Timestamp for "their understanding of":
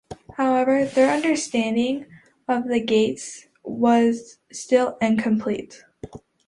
0.83-2.67